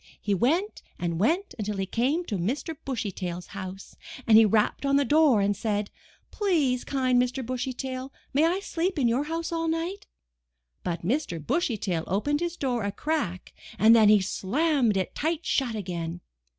[0.19, 2.75] He went and went until he came to Mr.
[2.85, 5.91] Bushy Tail's house, and he rapped on the door and said:
[6.31, 7.45] 'Tlease, kind Mr.
[7.45, 10.07] Bushy Tail, may I sleep in your house all night?"
[10.83, 11.37] But Mr.
[11.39, 16.21] Bushy Tail opened his door a crack and then he slammed it tight shut again.